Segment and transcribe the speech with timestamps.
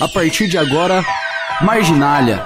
[0.00, 1.04] A partir de agora,
[1.60, 2.42] Marginália.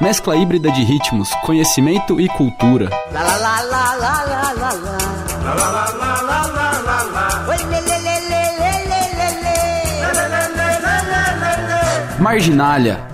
[0.00, 2.88] Mescla híbrida de ritmos, conhecimento e cultura.
[12.18, 13.09] Marginália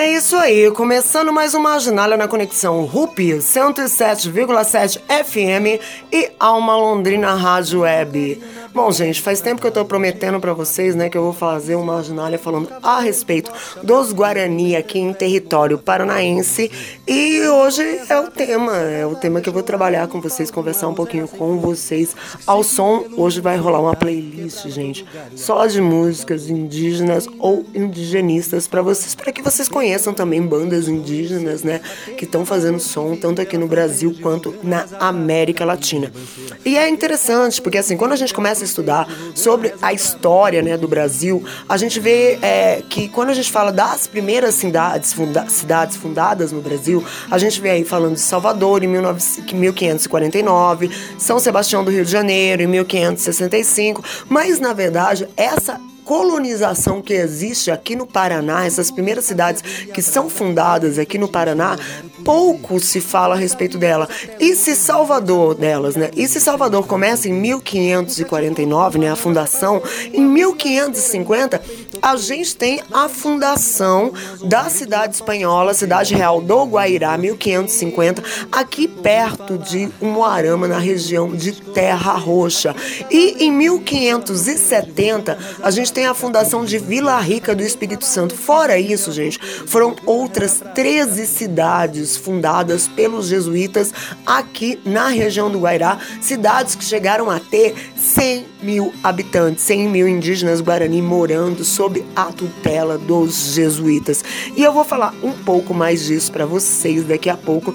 [0.00, 5.78] É isso aí, começando mais uma Marginália na conexão RUP 107,7 FM
[6.10, 8.40] e Alma Londrina Rádio Web.
[8.72, 11.74] Bom, gente, faz tempo que eu tô prometendo para vocês, né, que eu vou fazer
[11.74, 13.50] uma marginália falando a respeito
[13.82, 16.70] dos Guarani aqui em território paranaense.
[17.06, 20.86] E hoje é o tema, é o tema que eu vou trabalhar com vocês, conversar
[20.86, 22.14] um pouquinho com vocês
[22.46, 23.06] ao som.
[23.16, 29.32] Hoje vai rolar uma playlist, gente, só de músicas indígenas ou indigenistas para vocês, para
[29.32, 31.80] que vocês conheçam também bandas indígenas, né,
[32.16, 36.12] que estão fazendo som tanto aqui no Brasil quanto na América Latina.
[36.64, 40.60] E é interessante, porque assim, quando a gente começa começa a estudar sobre a história
[40.62, 45.12] né, do Brasil, a gente vê é, que quando a gente fala das primeiras cidades,
[45.12, 51.38] funda cidades fundadas no Brasil, a gente vê aí falando de Salvador em 1549, São
[51.38, 55.80] Sebastião do Rio de Janeiro em 1565, mas na verdade essa
[56.10, 61.78] colonização que existe aqui no Paraná, essas primeiras cidades que são fundadas aqui no Paraná,
[62.24, 64.08] pouco se fala a respeito dela.
[64.40, 66.10] E se Salvador delas, né?
[66.16, 69.80] E se Salvador começa em 1549, né, a fundação,
[70.12, 71.62] em 1550
[72.02, 79.58] a gente tem a fundação da cidade espanhola, cidade real do Guairá, 1550, aqui perto
[79.58, 82.74] de Umuarama, na região de Terra Roxa.
[83.10, 88.34] E em 1570 a gente tem tem a fundação de Vila Rica do Espírito Santo.
[88.34, 93.92] Fora isso, gente, foram outras 13 cidades fundadas pelos jesuítas
[94.24, 100.08] aqui na região do Guairá, cidades que chegaram a ter 100 mil habitantes, 100 mil
[100.08, 104.24] indígenas guarani morando sob a tutela dos jesuítas.
[104.56, 107.74] E eu vou falar um pouco mais disso para vocês daqui a pouco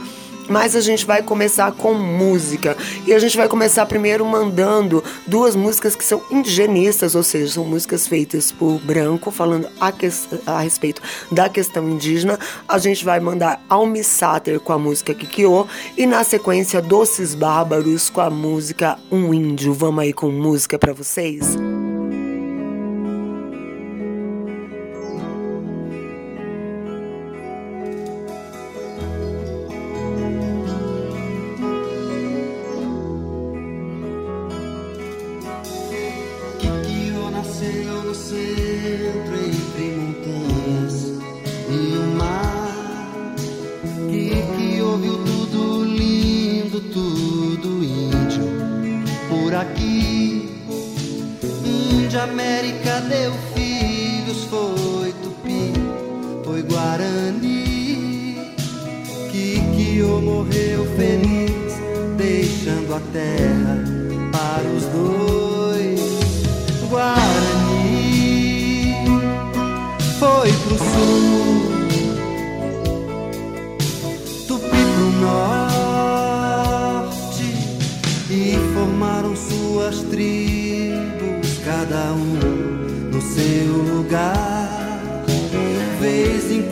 [0.50, 2.78] mas a gente vai começar com música.
[3.06, 7.66] E a gente vai começar primeiro mandando duas músicas que são indigenistas, ou seja, são
[7.66, 10.10] músicas feitas por branco, falando a, que,
[10.46, 11.02] a respeito
[11.32, 12.40] da questão indígena.
[12.68, 15.68] A gente vai mandar Almi Sater com a música Kikyo
[15.98, 19.74] e na sequência Doces Bárbaros com a música Um Índio.
[19.74, 21.75] Vamos aí com música para vocês?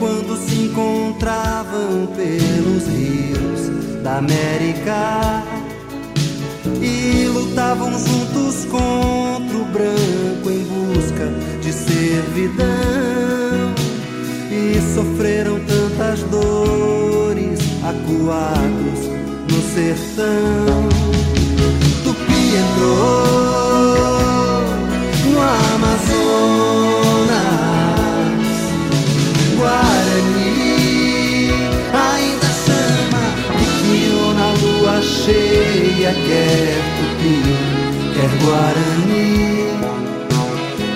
[0.04, 5.42] quando se encontravam pelos rios da América
[6.82, 11.32] e lutavam juntos contra o branco em busca
[11.62, 12.66] de servidão
[14.52, 19.08] e sofreram tantas dores acuados
[19.50, 20.90] no sertão.
[22.04, 23.33] Tupi entrou
[36.28, 37.36] quer tupi,
[38.14, 39.30] quer guarani.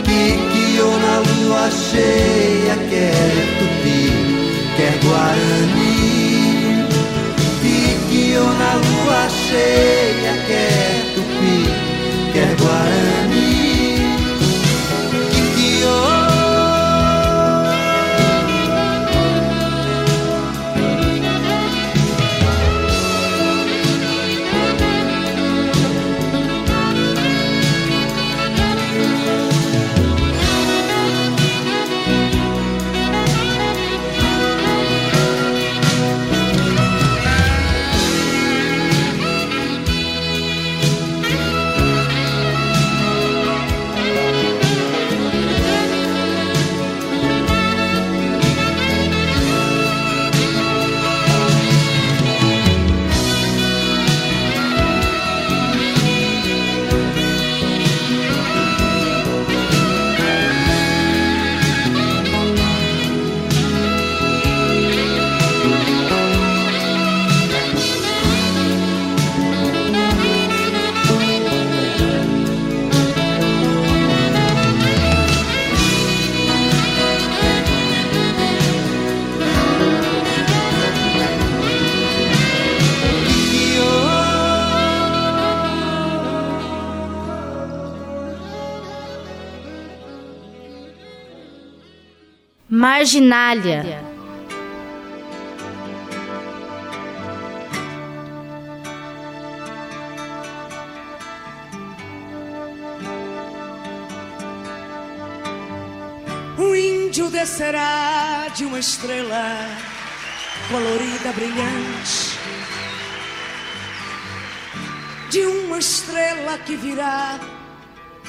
[0.06, 4.02] Piquiô na lua cheia, quer tupi,
[4.78, 5.96] quer guarani.
[7.62, 11.58] Piquiô na lua cheia, quer tupi,
[12.34, 13.47] quer guarani.
[92.98, 94.04] Marginália.
[106.58, 109.68] O índio descerá de uma estrela
[110.72, 112.40] colorida, brilhante,
[115.30, 117.40] de uma estrela que virá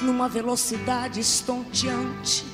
[0.03, 2.48] numa velocidade estonteante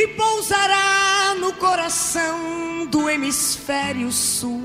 [0.00, 4.64] e pousará no coração do hemisfério sul,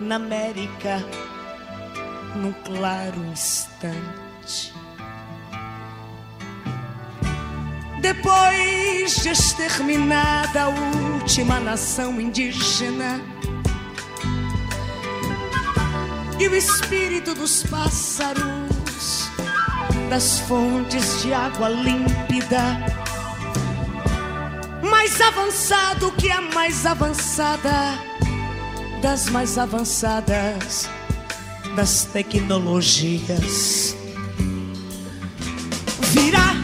[0.00, 1.04] na América,
[2.34, 4.72] num claro instante.
[8.00, 13.20] Depois de exterminada a última nação indígena,
[16.38, 19.28] e o espírito dos pássaros,
[20.08, 23.05] das fontes de água límpida,
[24.90, 27.70] mais avançado que a mais avançada
[29.02, 30.88] das mais avançadas
[31.74, 33.96] das tecnologias.
[36.12, 36.54] Virá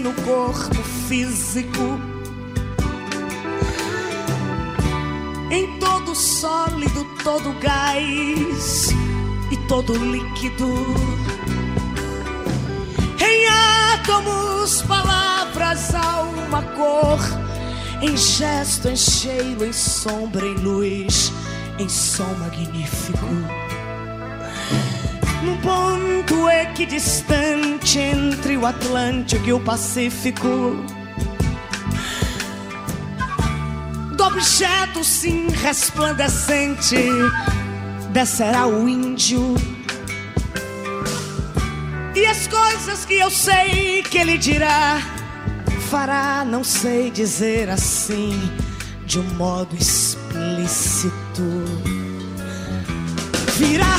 [0.00, 2.00] pleno corpo físico.
[5.50, 8.88] Em todo sólido, todo gás
[9.50, 10.66] e todo líquido.
[13.20, 13.46] Em
[13.92, 17.18] átomos, palavras, alma, cor.
[18.00, 21.30] Em gesto, em cheiro, em sombra, em luz,
[21.78, 23.26] em som magnífico.
[25.42, 30.76] Num ponto equidistante entre o Atlântico e o Pacífico.
[34.16, 36.96] Do objeto sim resplandecente
[38.12, 39.54] descerá o índio.
[42.14, 45.00] E as coisas que eu sei que ele dirá,
[45.88, 48.38] fará, não sei dizer assim,
[49.06, 51.10] de um modo explícito.
[53.56, 53.96] Virá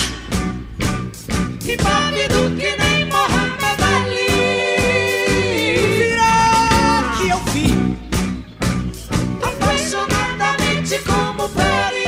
[11.47, 12.00] como.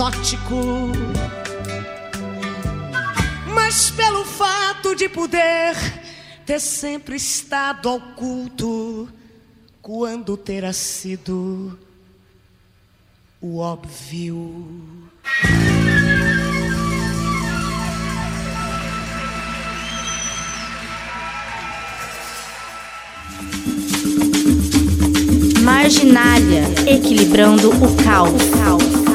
[0.00, 0.92] Exótico,
[3.54, 5.76] mas pelo fato de poder
[6.46, 9.10] ter sempre estado oculto
[9.82, 11.78] quando terá sido
[13.42, 15.10] o óbvio.
[25.62, 26.64] Marginália.
[26.88, 29.09] Equilibrando o caos.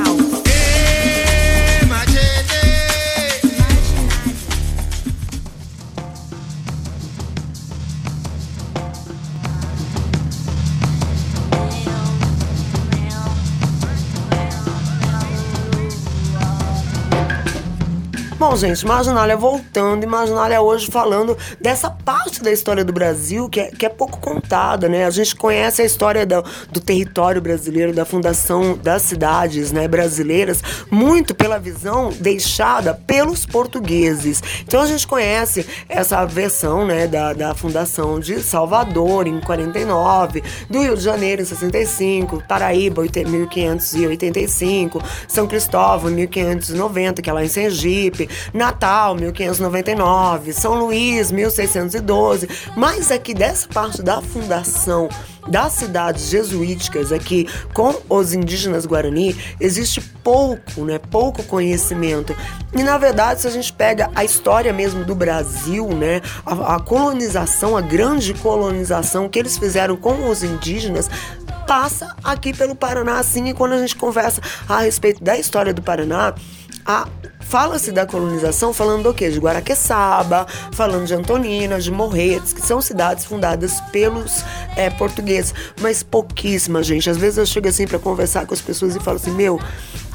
[18.56, 23.72] Gente, Marginália voltando e Marginália hoje falando dessa parte da história do Brasil que é,
[23.72, 25.06] que é pouco contada, né?
[25.06, 30.62] A gente conhece a história do, do território brasileiro, da fundação das cidades né, brasileiras,
[30.90, 34.42] muito pela visão deixada pelos portugueses.
[34.62, 40.82] Então a gente conhece essa versão né, da, da fundação de Salvador em 49, do
[40.82, 47.50] Rio de Janeiro em 65, Paraíba 1585, São Cristóvão em 1590, que é lá em
[47.50, 52.48] Sergipe, Natal, 1599, São Luís, 1612.
[52.76, 55.10] Mas aqui dessa parte da fundação
[55.48, 61.00] das cidades jesuíticas aqui com os indígenas guarani existe pouco, né?
[61.00, 62.36] Pouco conhecimento.
[62.74, 66.22] E na verdade, se a gente pega a história mesmo do Brasil, né?
[66.46, 71.10] A, a colonização, a grande colonização que eles fizeram com os indígenas,
[71.68, 75.82] passa aqui pelo Paraná, assim, e quando a gente conversa a respeito da história do
[75.82, 76.34] Paraná,
[76.86, 77.08] a
[77.48, 79.30] Fala-se da colonização falando do quê?
[79.30, 84.44] De Guaraqueçaba, falando de Antonina, de Morretes, que são cidades fundadas pelos
[84.76, 87.08] é, portugueses, mas pouquíssima gente.
[87.08, 89.60] Às vezes eu chego assim para conversar com as pessoas e falo assim: meu,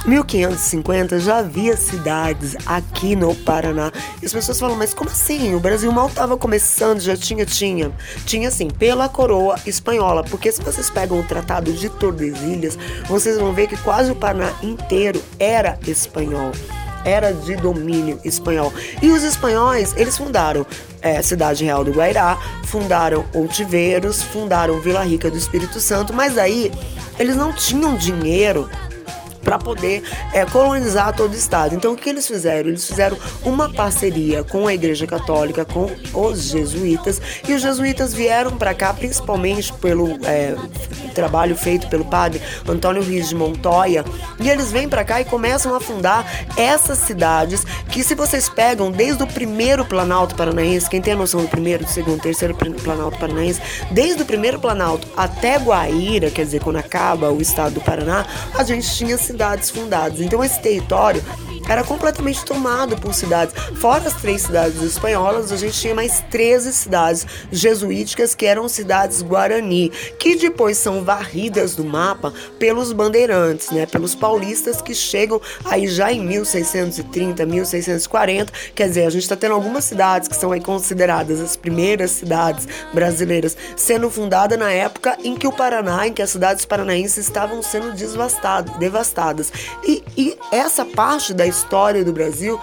[0.06, 3.92] 1550 já havia cidades aqui no Paraná.
[4.20, 5.54] E as pessoas falam, mas como assim?
[5.54, 7.92] O Brasil mal estava começando, já tinha, tinha.
[8.26, 10.24] Tinha sim, pela coroa espanhola.
[10.24, 14.52] Porque se vocês pegam o Tratado de Tordesilhas, vocês vão ver que quase o Paraná
[14.62, 16.50] inteiro era espanhol
[17.04, 18.72] era de domínio espanhol.
[19.02, 20.66] E os espanhóis, eles fundaram
[21.02, 26.70] é, Cidade Real do Guairá, fundaram Outiveiros, fundaram Vila Rica do Espírito Santo, mas aí
[27.18, 28.68] eles não tinham dinheiro
[29.42, 31.74] para poder é, colonizar todo o estado.
[31.74, 32.68] Então o que eles fizeram?
[32.68, 38.56] Eles fizeram uma parceria com a Igreja Católica, com os jesuítas, e os jesuítas vieram
[38.56, 40.54] para cá principalmente pelo é,
[41.14, 44.04] trabalho feito pelo padre Antônio Rios de Montoya,
[44.38, 48.90] e eles vêm para cá e começam a fundar essas cidades que se vocês pegam
[48.90, 53.18] desde o primeiro Planalto Paranaense, quem tem a noção do primeiro, do segundo, terceiro Planalto
[53.18, 58.26] Paranaense, desde o primeiro Planalto até Guaíra, quer dizer, quando acaba o estado do Paraná,
[58.54, 60.20] a gente tinha cidades fundadas.
[60.20, 61.22] Então esse território
[61.70, 63.54] era completamente tomado por cidades.
[63.76, 69.22] Fora as três cidades espanholas, a gente tinha mais 13 cidades jesuíticas que eram cidades
[69.22, 75.86] guarani, que depois são varridas do mapa pelos bandeirantes, né, pelos paulistas que chegam aí
[75.86, 78.52] já em 1630, 1640.
[78.74, 82.66] Quer dizer, a gente está tendo algumas cidades que são aí consideradas as primeiras cidades
[82.92, 87.62] brasileiras sendo fundadas na época em que o Paraná, em que as cidades paranaenses estavam
[87.62, 87.92] sendo
[88.80, 89.52] devastadas.
[89.86, 91.59] E, e essa parte da história
[92.04, 92.60] do Brasil,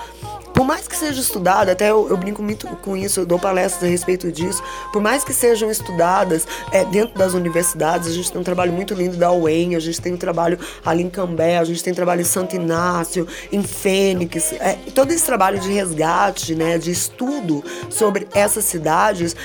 [0.57, 3.83] por mais que seja estudada, até eu, eu, brinco muito com isso, eu dou palestras
[3.83, 8.41] a respeito disso, por mais que sejam estudadas é, dentro das universidades, a gente tem
[8.41, 11.63] um trabalho muito lindo da UEM, a gente tem um trabalho ali em Cambé, a
[11.63, 16.55] gente tem um trabalho em Santo Inácio, em Fênix, é, todo esse trabalho de resgate,
[16.55, 19.35] né, de estudo sobre essas cidades,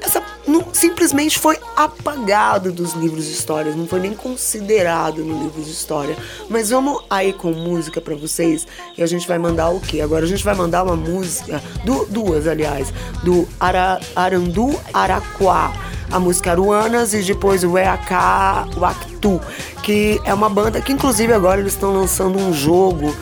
[0.00, 5.60] essa não, simplesmente foi apagado dos livros de história, não foi nem considerado no livro
[5.62, 6.16] de história.
[6.48, 10.00] Mas vamos aí com música para vocês e a gente vai mandar o quê?
[10.00, 12.92] Agora a gente vai mandar uma música, du, duas aliás,
[13.24, 15.72] do Ara, Arandu Araquá,
[16.10, 19.40] a música Aruanas e depois o Eaka Waktu,
[19.82, 23.12] que é uma banda que inclusive agora eles estão lançando um jogo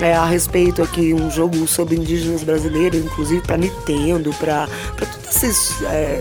[0.00, 5.80] é, a respeito aqui, um jogo sobre indígenas brasileiros, inclusive para Nintendo, para todos esses
[5.84, 6.20] é,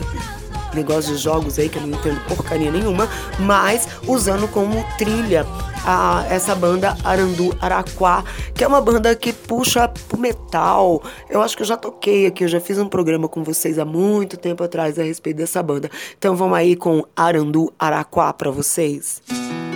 [0.76, 3.08] negócios de jogos aí que eu não entendo porcaria nenhuma,
[3.40, 5.46] mas usando como trilha
[5.86, 8.24] a, essa banda Arandu Araquá,
[8.54, 11.02] que é uma banda que puxa pro metal.
[11.30, 13.86] Eu acho que eu já toquei aqui, eu já fiz um programa com vocês há
[13.86, 15.90] muito tempo atrás a respeito dessa banda.
[16.18, 19.22] Então vamos aí com Arandu Araquá para vocês.
[19.30, 19.71] Música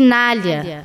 [0.00, 0.75] Marginália.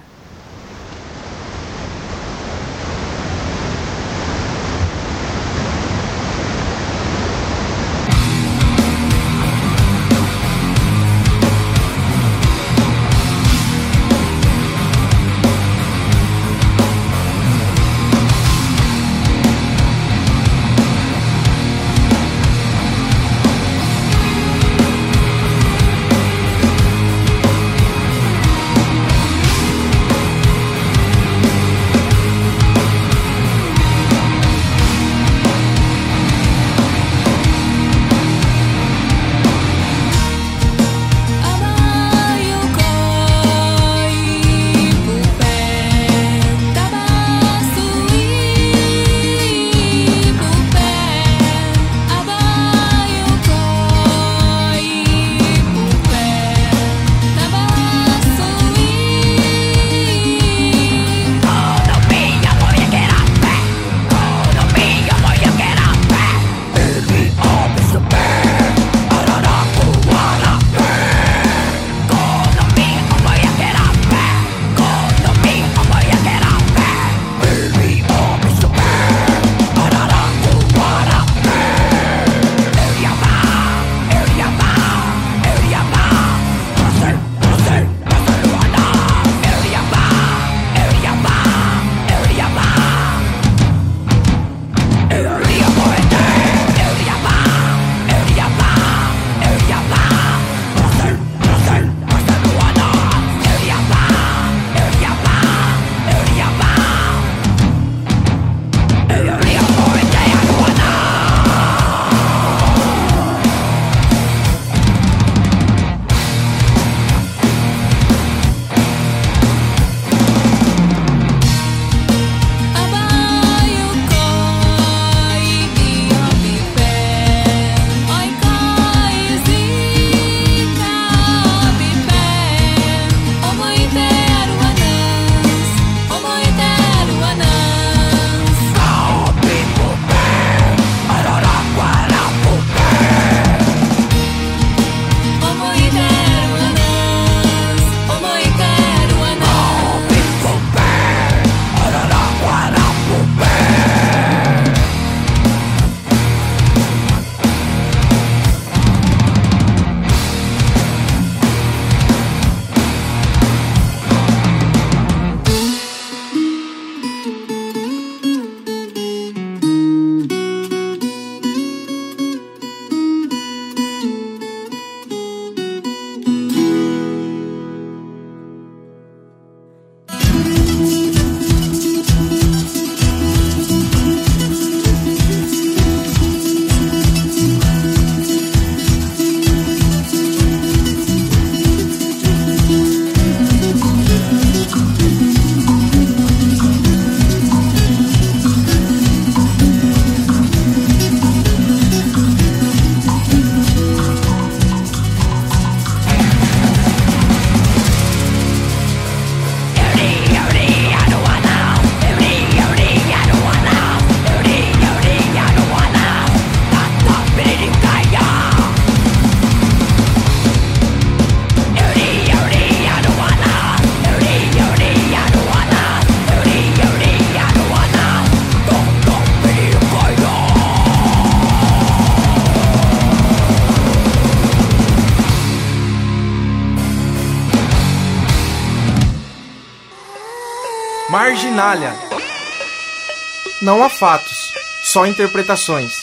[243.61, 244.51] Não há fatos,
[244.83, 246.01] só interpretações.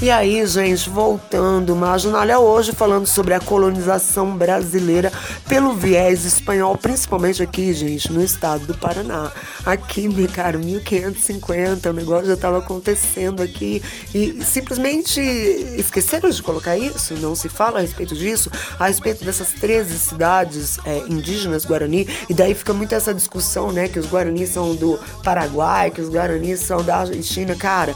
[0.00, 5.12] E aí, gente, voltando, Marginalia hoje falando sobre a colonização brasileira
[5.52, 9.30] pelo viés espanhol, principalmente aqui, gente, no estado do Paraná.
[9.66, 13.82] Aqui, meu cara, 1550, o negócio já estava acontecendo aqui.
[14.14, 19.52] E simplesmente esqueceram de colocar isso, não se fala a respeito disso, a respeito dessas
[19.52, 24.48] 13 cidades é, indígenas Guarani, e daí fica muito essa discussão, né, que os Guaranis
[24.48, 27.94] são do Paraguai, que os Guaranis são da Argentina, cara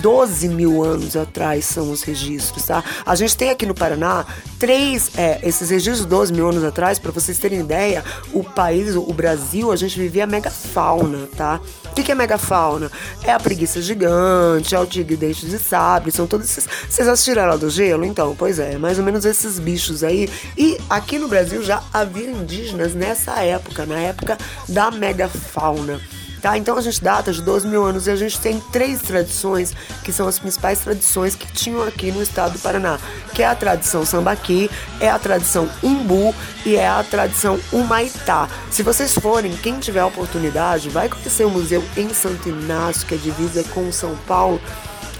[0.00, 2.82] 12 mil anos atrás são os registros, tá?
[3.04, 4.24] A gente tem aqui no Paraná
[4.58, 9.12] três, é, esses registros 12 mil anos atrás, para vocês terem ideia, o país, o
[9.12, 11.60] Brasil, a gente vivia megafauna, tá?
[11.90, 12.90] O que, que é megafauna?
[13.24, 16.68] É a preguiça gigante, é o tigre dente de sabre, são todos esses.
[16.88, 18.04] Vocês assistiram ela do gelo?
[18.04, 20.28] Então, pois é, mais ou menos esses bichos aí.
[20.56, 26.00] E aqui no Brasil já havia indígenas nessa época, na época da megafauna.
[26.40, 26.56] Tá?
[26.56, 30.12] Então a gente data de 12 mil anos e a gente tem três tradições que
[30.12, 32.98] são as principais tradições que tinham aqui no estado do Paraná,
[33.34, 38.48] que é a tradição sambaqui, é a tradição umbu e é a tradição humaitá.
[38.70, 43.14] Se vocês forem, quem tiver a oportunidade, vai conhecer o museu em Santo Inácio, que
[43.14, 44.60] é divisa com São Paulo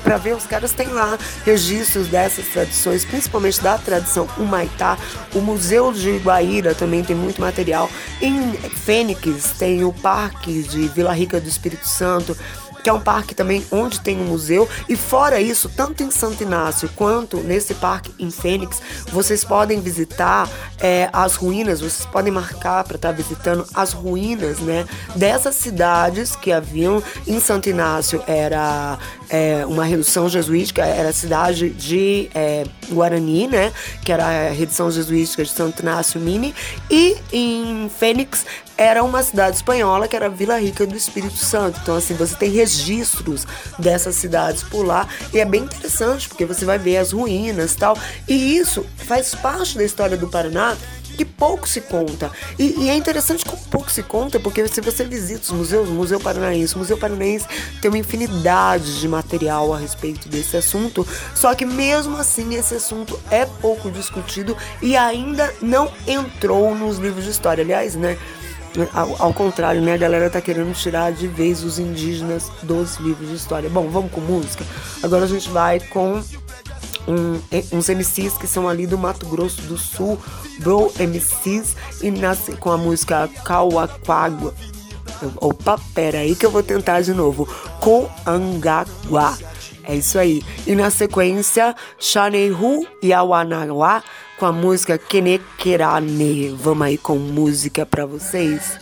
[0.02, 4.98] para ver, os caras têm lá registros dessas tradições, principalmente da tradição Humaitá.
[5.34, 7.90] O Museu de Guaíra também tem muito material.
[8.20, 12.36] Em Fênix tem o Parque de Vila Rica do Espírito Santo,
[12.80, 14.68] que é um parque também onde tem um museu.
[14.88, 18.80] E fora isso, tanto em Santo Inácio quanto nesse parque em Fênix,
[19.12, 24.58] vocês podem visitar é, as ruínas, vocês podem marcar para estar tá visitando as ruínas
[24.60, 27.02] né, dessas cidades que haviam.
[27.26, 33.72] Em Santo Inácio era é, uma redução jesuítica, era a cidade de é, Guarani, né,
[34.04, 36.54] que era a redução jesuítica de Santo Inácio Mini.
[36.90, 38.44] E em Fênix
[38.80, 41.78] era uma cidade espanhola que era Vila Rica do Espírito Santo.
[41.82, 43.46] Então, assim, você tem registros
[43.78, 47.94] dessas cidades por lá e é bem interessante porque você vai ver as ruínas tal.
[48.26, 50.74] E isso faz parte da história do Paraná
[51.14, 52.30] que pouco se conta.
[52.58, 55.92] E, e, é interessante como pouco se conta, porque se você visita os museus, o
[55.92, 57.46] Museu Paranaense, o Museu Paranaense
[57.82, 63.20] tem uma infinidade de material a respeito desse assunto, só que mesmo assim esse assunto
[63.30, 67.62] é pouco discutido e ainda não entrou nos livros de história.
[67.62, 68.16] Aliás, né?
[68.92, 69.94] Ao, ao, contrário, né?
[69.94, 73.68] A galera tá querendo tirar de vez os indígenas dos livros de história.
[73.68, 74.64] Bom, vamos com música.
[75.02, 76.22] Agora a gente vai com
[77.08, 77.40] um,
[77.72, 80.18] uns MCs que são ali do Mato Grosso do Sul,
[80.60, 84.54] Bro MCs, e nasce com a música Kauaquagua.
[85.36, 87.48] Opa, pera aí que eu vou tentar de novo.
[87.80, 89.36] Com Angaguá.
[89.82, 90.42] É isso aí.
[90.66, 94.02] E na sequência, Shanehu e Awanawa
[94.40, 96.48] com a música Kenekerane.
[96.48, 98.78] Vamos aí com música para vocês.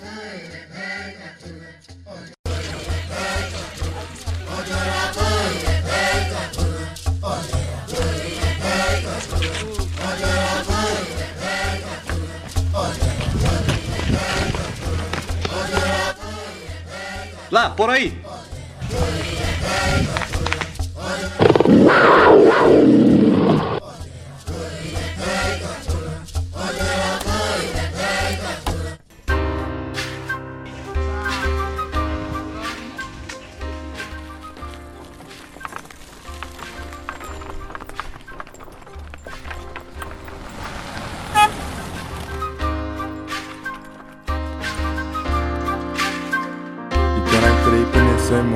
[17.50, 18.27] Lá, por aí.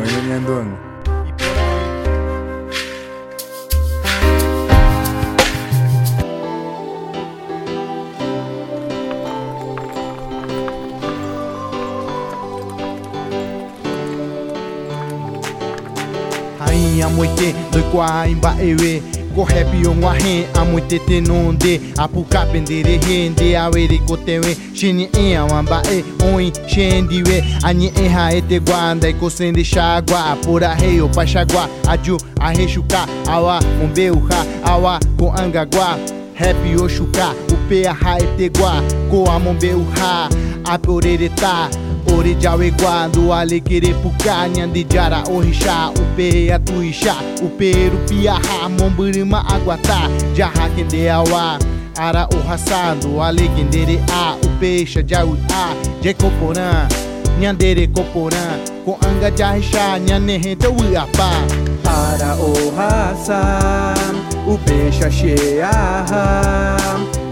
[0.02, 0.92] voy durmiendo en...
[17.02, 22.98] em quay chê đôi qua em ba ewe wa hen amute te nonde Apuka pendere
[22.98, 29.08] hende awere go tewe Shini e awamba e oi shendiwe Anyi e ha ete guanda
[29.08, 34.46] e kosende shagwa Apura heyo pashagwa aju aheshuka Awa mombe uha.
[34.64, 35.98] Awa ko angagwa
[36.34, 38.82] Happy oshuka upe ha ete gua.
[39.10, 39.74] Ko amombe
[42.12, 48.68] uha aporereta ore jawe quando alegere puka nyandi jara orisha upe atuisha upe rupia ha
[48.68, 51.58] momburima aguata jaha kende awa
[51.96, 56.88] ara ohasando alegendere a upe shajawi a jekoporan
[57.40, 61.30] nyandere koporan ko anga jahisha nyanehe dawi apa
[61.86, 62.36] ara
[64.92, 65.72] shashea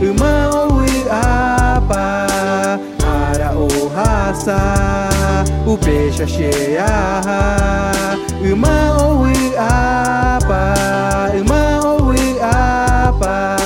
[0.01, 1.40] uma owi apa para
[5.67, 6.87] o peixe cheia.
[8.41, 10.75] Uma oui apa.
[11.35, 13.57] Uma oui apa.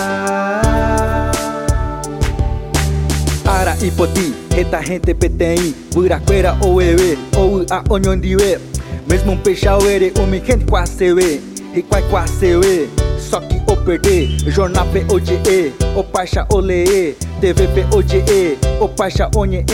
[3.47, 5.75] Ara ipoti reta gente petei.
[5.93, 8.59] Buraqueira ou ewe ou a onhondiwe
[9.07, 11.13] mesmo um peixe auere o mi gente quase
[11.75, 12.63] e quai quase o
[13.85, 14.29] perder.
[14.51, 19.65] Jornal PODE, o Pacha Olee TVP ODE, o Pacha Onye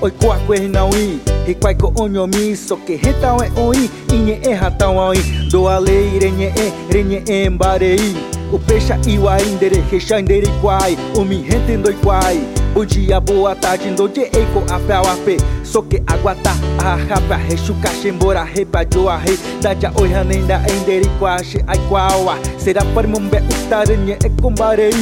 [0.00, 4.40] Oi kwa kwe não i Rikwai ko onyo mi So que retão é oi Inye
[4.42, 5.18] e ratão oi
[5.50, 8.16] Do ale renye e renye e mbarei.
[8.52, 13.56] O peixa iwa indere Recha indere kwai O mi rente ndoi kwai Bom dia, boa
[13.56, 20.22] tarde, ndode eiko ape ape Soke aguata, ahapa, rechuca, shembora, repa, joa, rei Daja oiha
[20.22, 24.92] nenda, enderi, quache, ai quawa Será para mumbe, e combarei.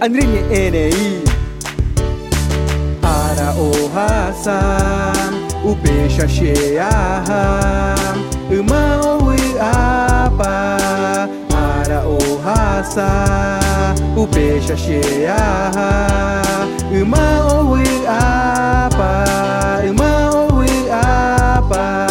[0.00, 1.24] Anrinye, enei.
[3.02, 5.12] Ara o raça,
[5.64, 6.88] o peixe cheia
[8.48, 10.78] Uma oi apa
[11.52, 13.63] Ara o raça,
[14.16, 15.36] o peixe cheia.
[16.90, 19.24] Uma oi apa
[19.90, 22.06] Uma oi apa.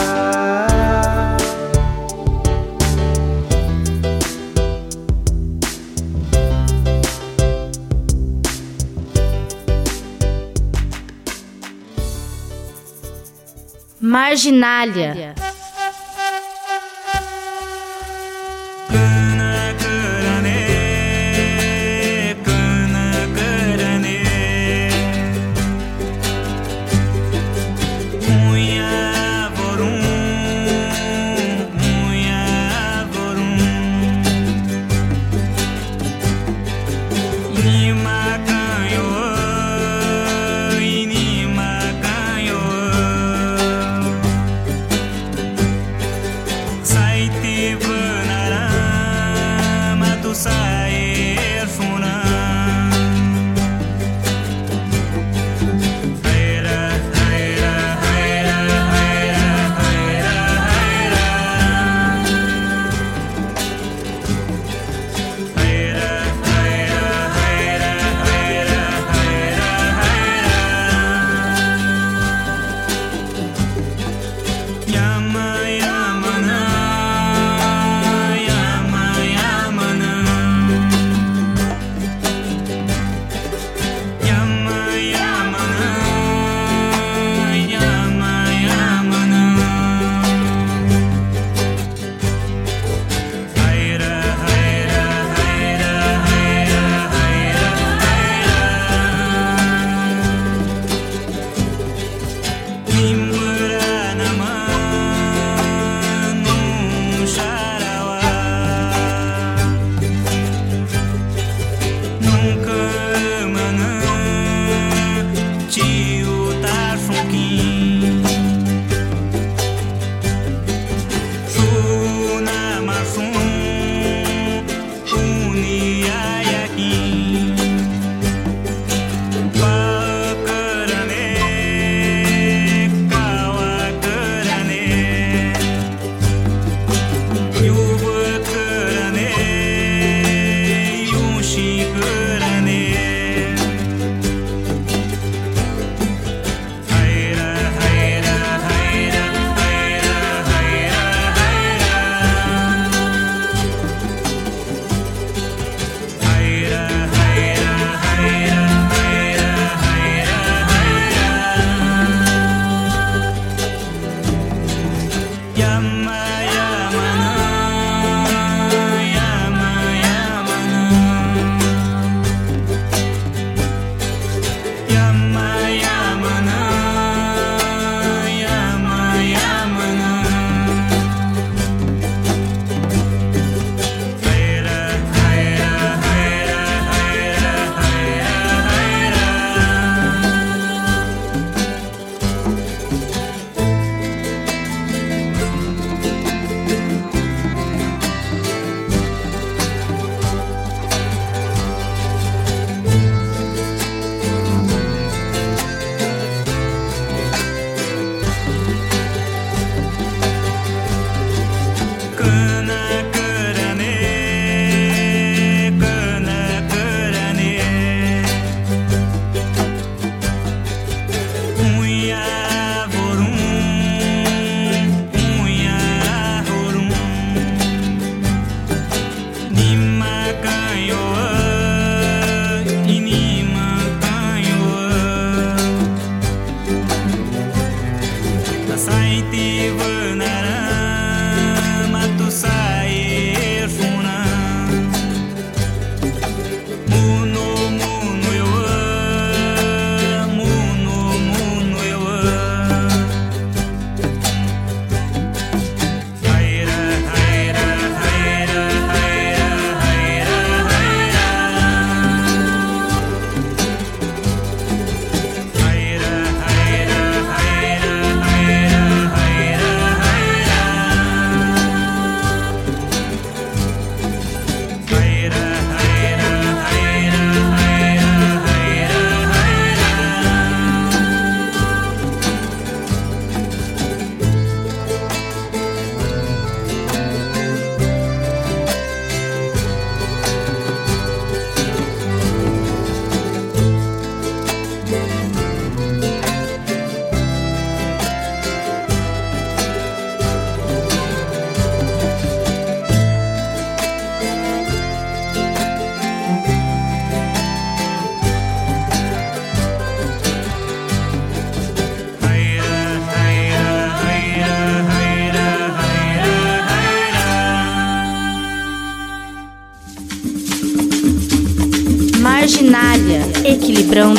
[14.00, 15.34] Marginália,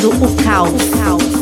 [0.05, 0.71] equilibrando o caos.
[0.71, 1.35] O caos.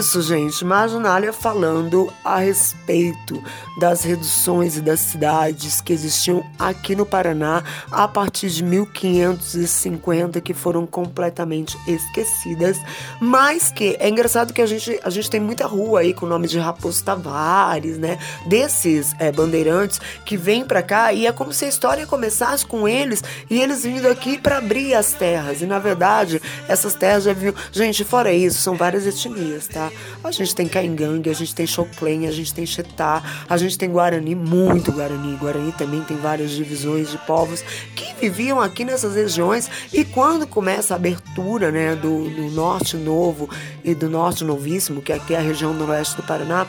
[0.00, 0.64] isso, gente.
[0.64, 3.42] Marginalia falando a respeito
[3.78, 10.54] das reduções e das cidades que existiam aqui no Paraná a partir de 1550, que
[10.54, 12.78] foram completamente esquecidas,
[13.20, 16.28] mas que é engraçado que a gente, a gente tem muita rua aí com o
[16.28, 18.18] nome de Raposo Tavares, né?
[18.46, 22.88] Desses é, bandeirantes que vêm para cá e é como se a história começasse com
[22.88, 25.62] eles e eles vindo aqui para abrir as terras.
[25.62, 27.54] E na verdade, essas terras já viram.
[27.72, 29.90] Gente, fora isso, são várias etnias, tá?
[30.22, 33.90] A gente tem Caingangue, a gente tem Choclen, a gente tem Chetá, a gente tem
[33.90, 35.36] Guarani, muito Guarani.
[35.36, 37.62] Guarani também tem várias divisões de povos
[37.94, 39.70] que viviam aqui nessas regiões.
[39.92, 43.48] E quando começa a abertura né, do, do Norte Novo
[43.82, 46.66] e do Norte Novíssimo, que aqui é a região noroeste do Paraná,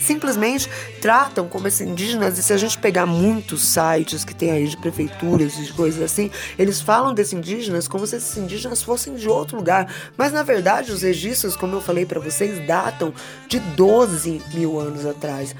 [0.00, 0.68] simplesmente
[1.00, 4.76] tratam como esses indígenas, e se a gente pegar muitos sites que tem aí de
[4.76, 9.56] prefeituras e coisas assim, eles falam desses indígenas como se esses indígenas fossem de outro
[9.56, 9.92] lugar.
[10.16, 13.12] Mas na verdade, os registros, como eu falei para vocês, datam
[13.48, 15.54] de 12 mil anos atrás.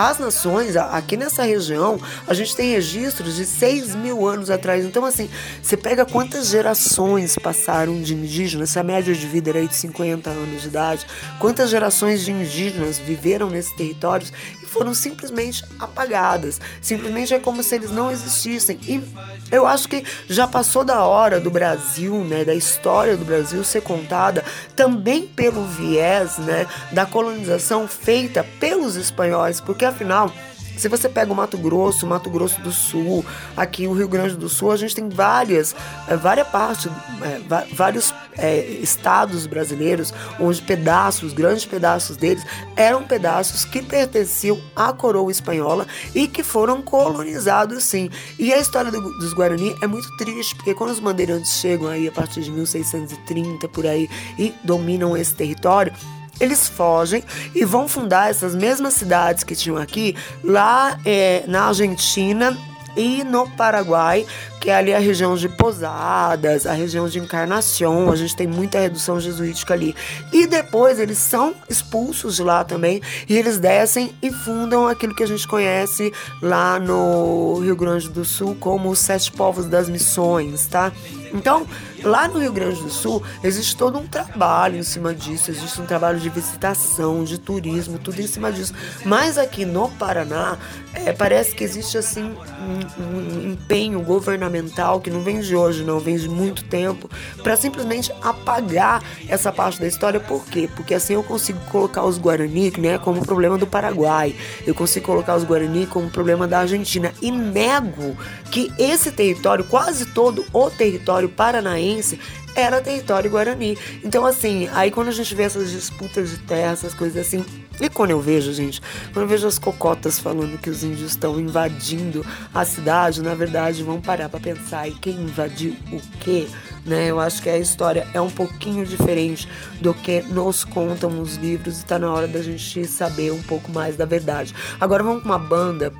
[0.00, 4.82] As nações, aqui nessa região, a gente tem registros de 6 mil anos atrás.
[4.82, 5.28] Então, assim,
[5.62, 9.74] você pega quantas gerações passaram de indígenas, se a média de vida era aí de
[9.74, 11.06] 50 anos de idade,
[11.38, 14.32] quantas gerações de indígenas viveram nesses territórios
[14.70, 16.60] foram simplesmente apagadas.
[16.80, 18.78] Simplesmente é como se eles não existissem.
[18.86, 19.02] E
[19.50, 23.82] eu acho que já passou da hora do Brasil, né, da história do Brasil ser
[23.82, 24.44] contada
[24.76, 30.32] também pelo viés, né, da colonização feita pelos espanhóis, porque afinal
[30.80, 33.24] se você pega o Mato Grosso, Mato Grosso do Sul,
[33.54, 35.76] aqui o Rio Grande do Sul, a gente tem várias,
[36.08, 43.64] é, várias partes, é, vários é, estados brasileiros onde pedaços, grandes pedaços deles, eram pedaços
[43.64, 48.08] que pertenciam à coroa espanhola e que foram colonizados sim.
[48.38, 52.08] E a história do, dos Guarani é muito triste, porque quando os bandeirantes chegam aí
[52.08, 54.08] a partir de 1630 por aí
[54.38, 55.92] e dominam esse território,
[56.40, 57.22] eles fogem
[57.54, 62.56] e vão fundar essas mesmas cidades que tinham aqui lá é, na Argentina
[62.96, 64.26] e no Paraguai,
[64.60, 68.78] que é ali a região de Posadas, a região de Encarnação, a gente tem muita
[68.78, 69.94] redução jesuítica ali.
[70.32, 75.22] E depois eles são expulsos de lá também e eles descem e fundam aquilo que
[75.22, 76.12] a gente conhece
[76.42, 80.92] lá no Rio Grande do Sul como os Sete Povos das Missões, tá?
[81.32, 81.66] Então,
[82.02, 85.86] lá no Rio Grande do Sul, existe todo um trabalho em cima disso, existe um
[85.86, 88.74] trabalho de visitação, de turismo, tudo em cima disso.
[89.04, 90.58] Mas aqui no Paraná,
[90.92, 96.00] é, parece que existe assim um, um, empenho governamental que não vem de hoje, não,
[96.00, 97.08] vem de muito tempo,
[97.42, 100.18] para simplesmente apagar essa parte da história.
[100.18, 100.68] Por quê?
[100.74, 104.34] Porque assim eu consigo colocar os Guarani né, como problema do Paraguai,
[104.66, 108.16] eu consigo colocar os Guarani como problema da Argentina e nego
[108.50, 112.18] que esse território, quase todo o território paranaense
[112.54, 113.78] era território guarani.
[114.02, 117.44] Então, assim, aí quando a gente vê essas disputas de terra, essas coisas assim,
[117.80, 118.80] e quando eu vejo, gente,
[119.12, 123.82] quando eu vejo as cocotas falando que os índios estão invadindo a cidade, na verdade,
[123.82, 126.46] vão parar para pensar e quem invadiu o quê?
[126.84, 127.10] Né?
[127.10, 129.48] Eu acho que a história é um pouquinho diferente
[129.80, 133.70] do que nos contam os livros e tá na hora da gente saber um pouco
[133.72, 134.54] mais da verdade.
[134.80, 135.92] Agora vamos com uma banda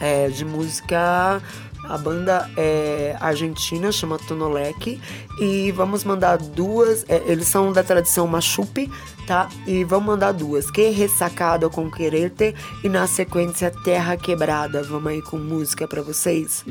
[0.00, 1.42] é, de música
[1.84, 5.00] a banda é argentina, chama Tonolec.
[5.40, 7.04] E vamos mandar duas.
[7.08, 8.90] É, eles são da tradição Machupi,
[9.26, 9.48] tá?
[9.66, 10.70] E vamos mandar duas.
[10.70, 14.82] Que Ressacado com Quererte e na sequência Terra Quebrada.
[14.82, 16.64] Vamos aí com música para vocês.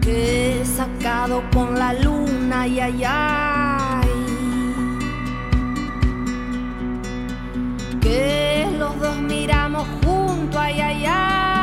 [0.00, 3.04] Que sacado con la luna, ay,
[8.78, 11.57] los dos miramos junto, ay, ay, ay.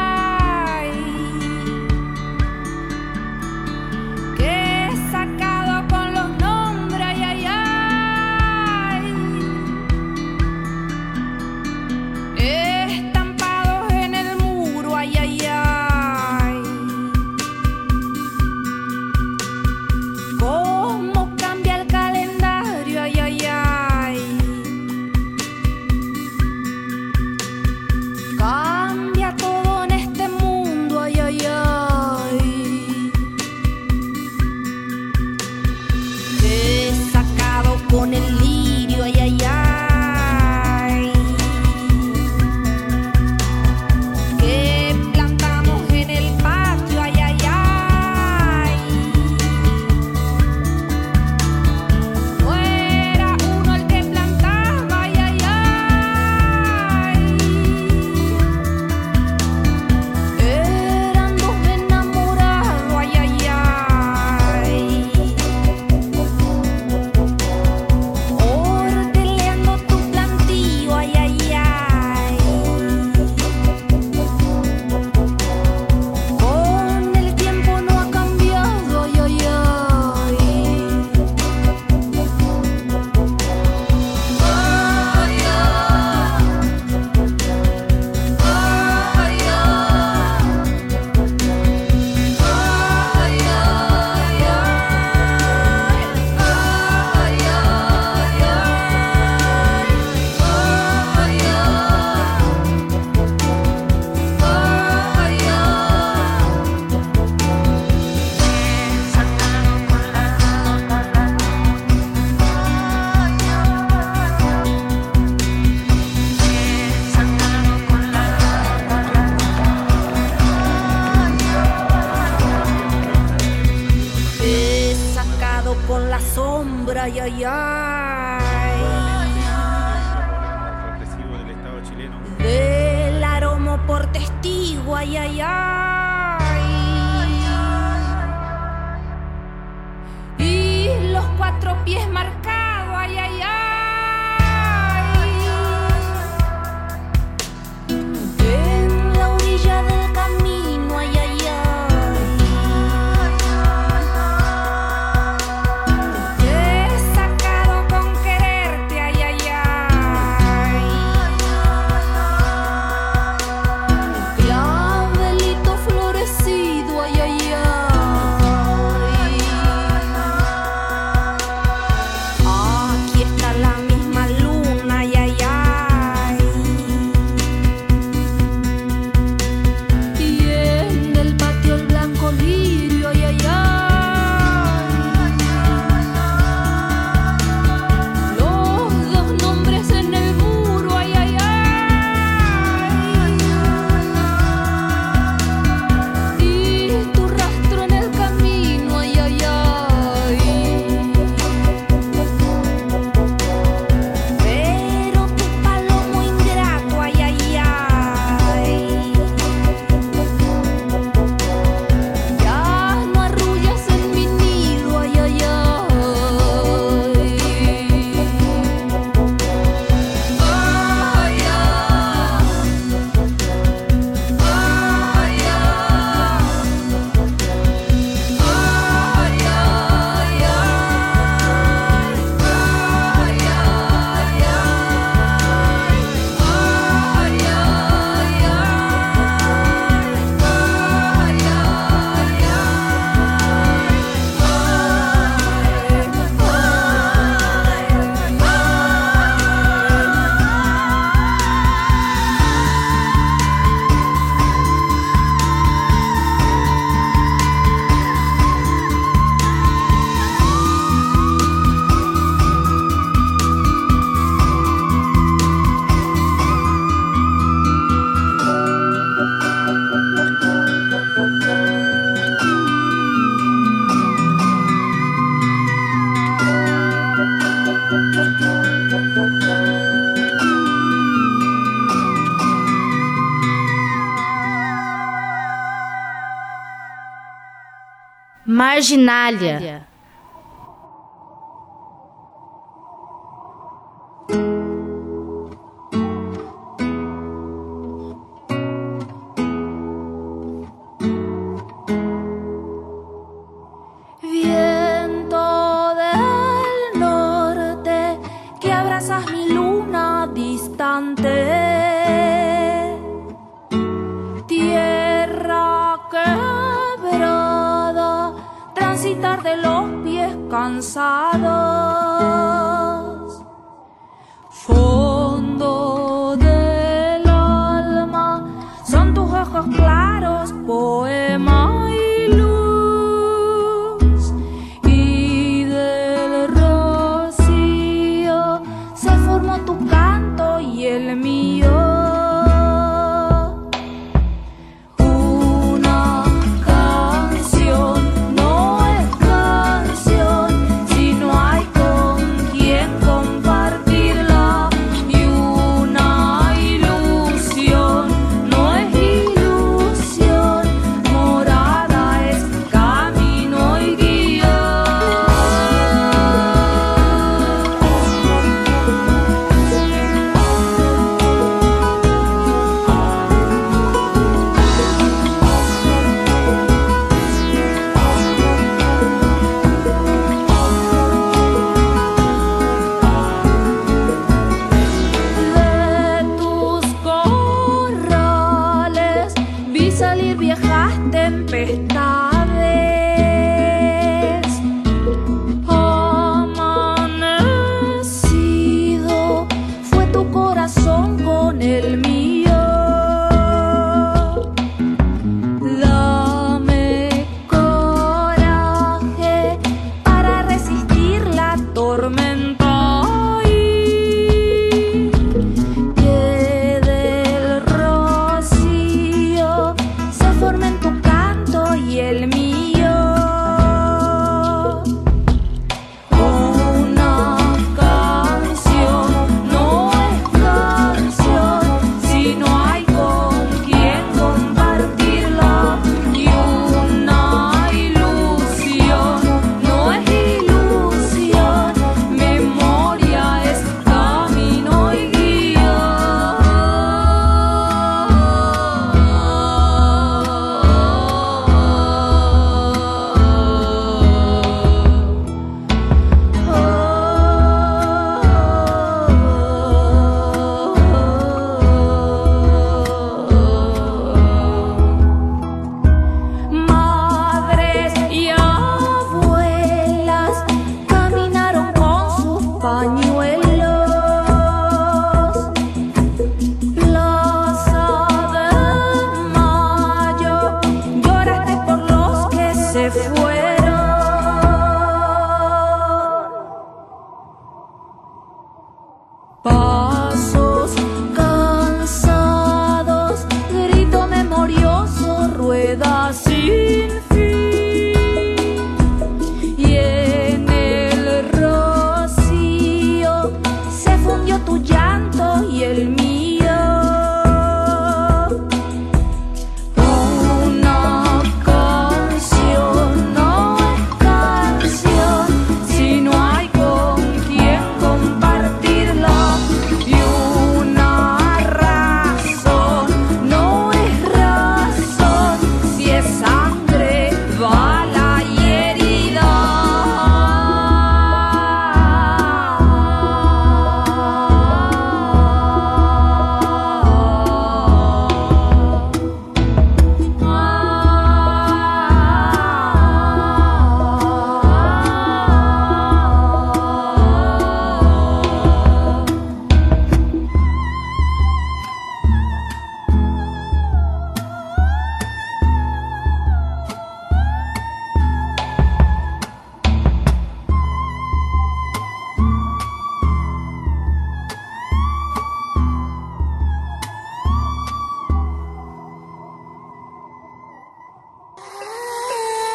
[288.75, 289.74] Marginália.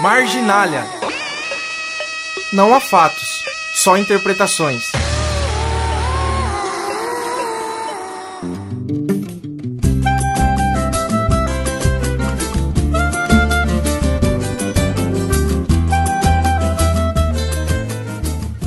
[0.00, 0.86] Marginália.
[2.54, 3.44] Não há fatos,
[3.74, 4.90] só interpretações.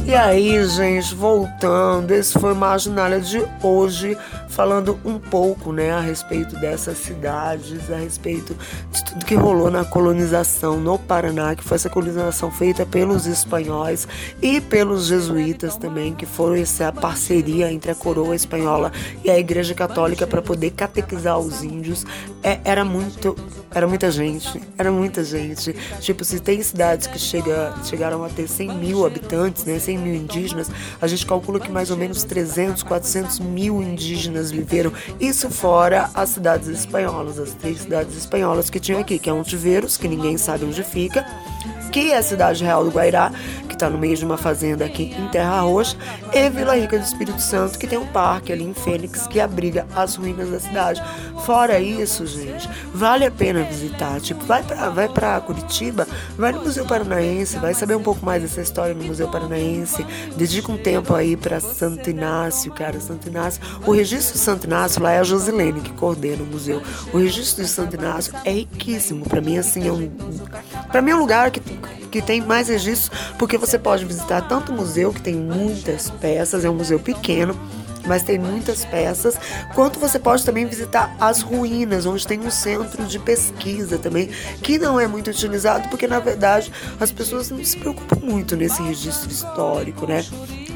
[0.06, 4.16] E aí, gente, voltando, esse foi Marginália de hoje,
[4.48, 8.56] falando um pouco, né, a respeito dessas cidades, a respeito
[8.92, 14.08] de tudo que rolou na colonização no Paraná, que foi essa colonização feita pelos espanhóis
[14.42, 18.92] e pelos jesuítas também, que foram essa parceria entre a coroa espanhola
[19.24, 22.06] e a Igreja Católica para poder catequizar os índios.
[22.42, 23.36] É, era muito,
[23.70, 25.74] era muita gente, era muita gente.
[26.00, 30.16] Tipo, se tem cidades que chega, chegaram a ter 100 mil habitantes, né, 100 mil
[30.16, 34.92] indígenas, a gente calcula que mais ou menos 300, 400 mil indígenas viveram.
[35.20, 40.08] Isso fora as cidades espanholas, as três cidades espanholas que tinham que é Ontiveiros, que
[40.08, 41.26] ninguém sabe onde fica,
[41.94, 43.32] que é a cidade real do Guairá,
[43.70, 45.96] que está no meio de uma fazenda aqui em Terra Roxa,
[46.34, 49.86] e Vila Rica do Espírito Santo, que tem um parque ali em Fênix que abriga
[49.96, 51.04] as ruínas da cidade.
[51.46, 54.20] Fora isso, gente, vale a pena visitar.
[54.20, 58.42] Tipo, vai pra, vai pra Curitiba, vai no Museu Paranaense, vai saber um pouco mais
[58.42, 60.04] dessa história no Museu Paranaense,
[60.36, 63.62] dedica um tempo aí pra Santo Inácio, cara, Santo Inácio.
[63.86, 66.82] O registro de Santo Inácio lá é a Josilene que coordena o museu.
[67.14, 69.26] O registro de Santo Inácio é riquíssimo.
[69.26, 70.10] Pra mim, assim, é um.
[70.92, 71.60] Pra mim é um lugar que
[72.12, 76.64] que tem mais registros, porque você pode visitar tanto o museu, que tem muitas peças,
[76.64, 77.58] é um museu pequeno,
[78.06, 79.38] mas tem muitas peças,
[79.74, 84.30] quanto você pode também visitar as ruínas, onde tem um centro de pesquisa também,
[84.62, 88.82] que não é muito utilizado, porque na verdade as pessoas não se preocupam muito nesse
[88.82, 90.26] registro histórico, né?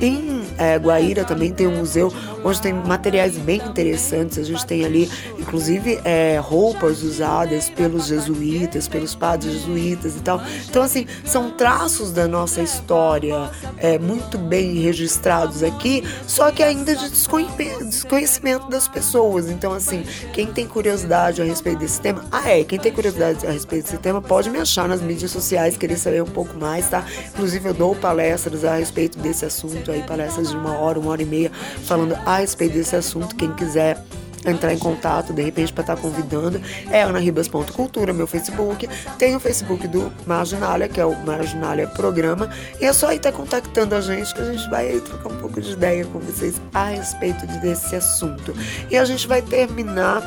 [0.01, 2.11] Em é, Guaíra também tem um museu
[2.43, 4.37] onde tem materiais bem interessantes.
[4.37, 10.41] A gente tem ali, inclusive, é, roupas usadas pelos jesuítas, pelos padres jesuítas e tal.
[10.69, 16.95] Então, assim, são traços da nossa história é, muito bem registrados aqui, só que ainda
[16.95, 19.49] de desconhecimento das pessoas.
[19.49, 23.51] Então, assim, quem tem curiosidade a respeito desse tema, ah, é, quem tem curiosidade a
[23.51, 27.05] respeito desse tema pode me achar nas mídias sociais, querer saber um pouco mais, tá?
[27.29, 31.21] Inclusive, eu dou palestras a respeito desse assunto aí, palestras de uma hora, uma hora
[31.21, 31.51] e meia,
[31.83, 33.35] falando a respeito desse assunto.
[33.35, 34.03] Quem quiser
[34.45, 38.87] entrar em contato, de repente, para estar tá convidando, é anaribas.cultura, meu Facebook.
[39.17, 42.49] Tem o Facebook do Marginália, que é o Marginália Programa.
[42.79, 45.29] E é só aí estar tá contactando a gente que a gente vai aí trocar
[45.31, 48.53] um pouco de ideia com vocês a respeito desse assunto.
[48.89, 50.21] E a gente vai terminar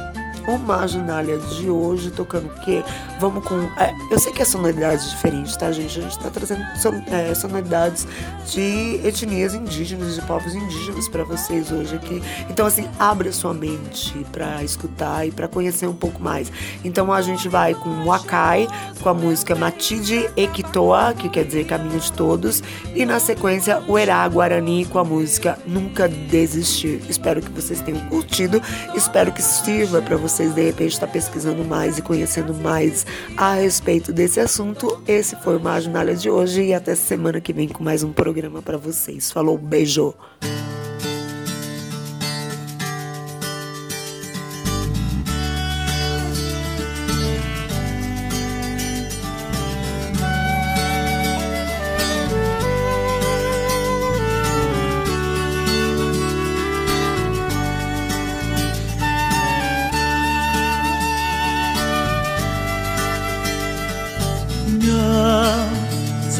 [0.54, 2.82] o Marginália de hoje, tocando o quê?
[3.18, 3.60] Vamos com.
[3.78, 5.98] É, eu sei que é sonoridade diferente, tá, gente?
[5.98, 8.06] A gente tá trazendo son, é, sonoridades
[8.46, 12.22] de etnias indígenas, de povos indígenas para vocês hoje aqui.
[12.48, 16.50] Então, assim, abre a sua mente para escutar e para conhecer um pouco mais.
[16.84, 18.66] Então, a gente vai com o Akai,
[19.00, 22.62] com a música Matide Ekitoa, que quer dizer Caminho de Todos,
[22.94, 27.00] e na sequência o Erá Guarani com a música Nunca Desistir.
[27.08, 28.62] Espero que vocês tenham curtido,
[28.94, 33.04] espero que sirva para vocês vocês de repente estar tá pesquisando mais e conhecendo mais
[33.36, 35.02] a respeito desse assunto.
[35.06, 38.62] Esse foi o Marginália de hoje e até semana que vem com mais um programa
[38.62, 39.30] para vocês.
[39.30, 40.14] Falou, beijo!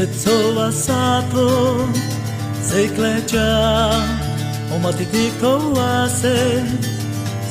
[0.01, 1.87] Setso vasato
[2.63, 3.91] se kleča,
[4.75, 6.63] omati ti kova se,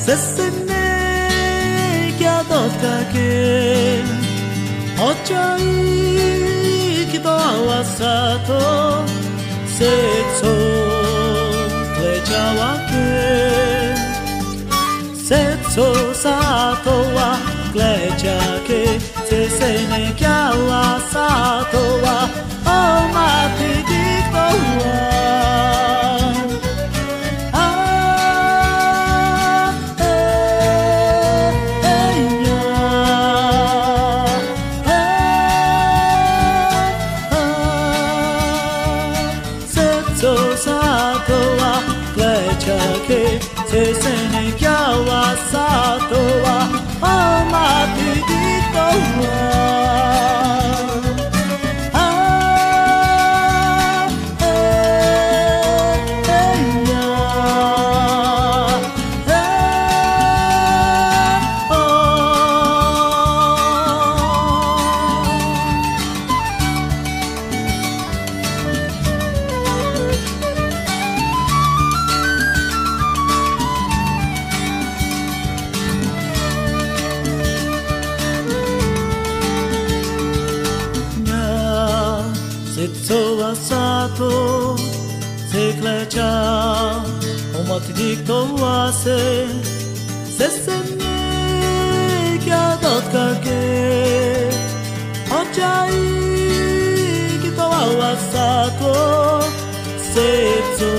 [0.04, 4.02] se se ne kja dotka ke.
[4.98, 5.56] Oča
[7.02, 7.38] iki to
[7.68, 9.04] vasato,
[9.76, 10.54] srco
[11.96, 13.10] kleča vake.
[15.26, 17.36] Srco sato va
[17.72, 18.49] kleča.
[19.48, 20.82] से मैं क्या हुआ
[21.12, 22.16] साथ हुआ
[22.72, 22.78] ओ
[23.14, 23.69] माफ़ी
[87.70, 87.92] ma ti
[89.02, 89.18] se
[90.36, 93.62] se se me che adot kake
[95.38, 95.98] o chai
[97.42, 97.66] che to
[97.98, 98.50] va a sa
[98.80, 98.94] to
[100.10, 100.30] se
[100.78, 100.92] to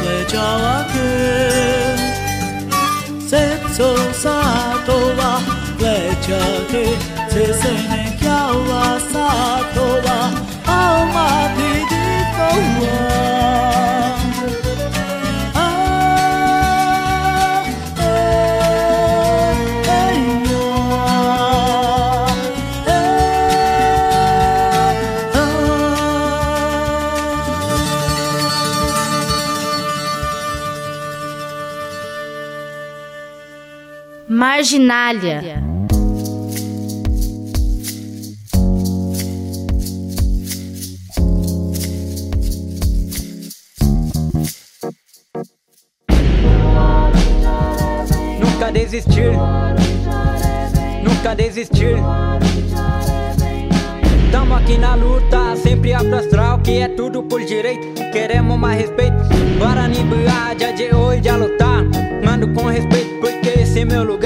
[0.00, 0.50] che ja
[5.18, 5.32] wa
[5.80, 6.84] ke cha ke
[7.32, 9.28] se se me che wa sa
[9.74, 10.20] to va
[10.78, 10.80] o
[11.14, 11.28] ma
[34.58, 35.62] Marginália.
[48.40, 49.30] Nunca desistir,
[51.04, 51.94] nunca desistir.
[54.32, 57.94] Tamo aqui na luta, sempre alto astral, que é tudo por direito.
[58.10, 59.14] Queremos mais respeito.
[59.56, 61.84] Guarani Bua, dia de hoje, já lutar.
[62.24, 64.17] Mando com respeito, porque esse é meu lugar.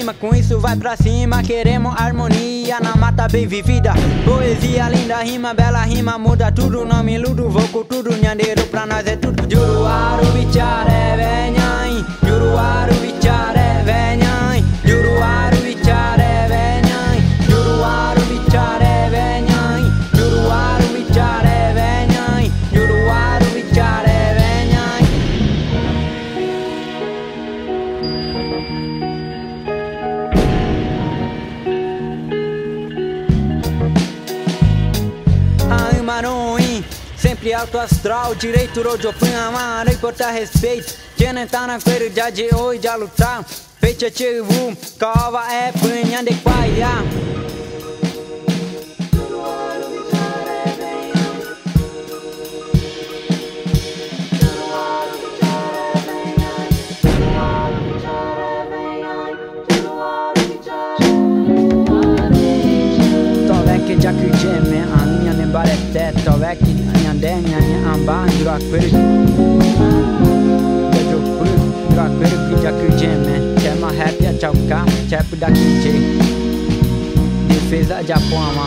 [0.00, 1.42] Rima, com isso vai pra cima.
[1.42, 3.92] Queremos harmonia na mata bem vivida.
[4.24, 6.86] Poesia linda, rima, bela rima, muda tudo.
[6.86, 8.16] Não me iludo, vou com tudo.
[8.16, 9.42] Nhandeiro pra nós é tudo.
[9.46, 12.06] Juruaru, bichare, venham.
[12.26, 13.09] Juruaru, bichare,
[37.52, 40.94] alto astral, direito rodopim, amar e portar respeito.
[41.16, 43.44] Quem tá na feira dia de hoje, já lutar.
[43.80, 46.88] Feita ativo, cova é punha de quaia.
[63.46, 68.92] Tovek jakri jeme, anya ne barete, tovek anya ndeenyanya ambaan duraa kwerk
[70.92, 71.48] jajopur
[71.90, 74.78] duraa kwerk jakirjeeme tema herja chauka
[75.10, 75.92] chep dakije
[77.48, 78.66] difeza japoama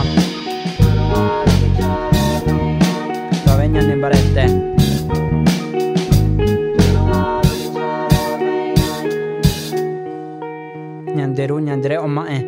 [3.44, 4.44] slovenya nimbarette
[11.16, 12.38] ñanderu ñandere oma'e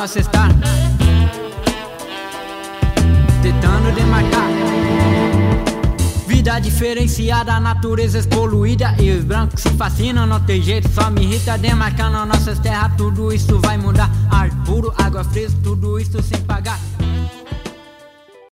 [0.00, 0.54] nosso estado.
[3.42, 4.48] Tentando demarcar.
[6.26, 11.58] Vida diferenciada, natureza expoluída E os brancos se fascinam, não tem jeito Só me irrita
[11.58, 16.78] demarcando nossas terras Tudo isso vai mudar Ar puro, água fresca, tudo isso sem pagar